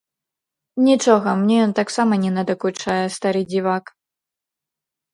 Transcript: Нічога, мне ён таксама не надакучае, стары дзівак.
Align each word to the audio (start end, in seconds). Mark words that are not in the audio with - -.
Нічога, 0.87 1.29
мне 1.43 1.57
ён 1.67 1.71
таксама 1.81 2.13
не 2.25 2.31
надакучае, 2.39 2.99
стары 3.19 3.41
дзівак. 3.55 3.97